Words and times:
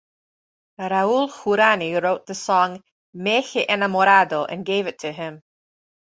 Raul 0.79 1.29
Jurany 1.29 2.01
Wrote 2.01 2.25
the 2.25 2.33
song 2.33 2.81
"Me 3.13 3.41
He 3.41 3.63
enamorado" 3.67 4.47
And 4.49 4.65
gave 4.65 4.87
it 4.87 4.97
to 5.01 5.11
him. 5.11 5.43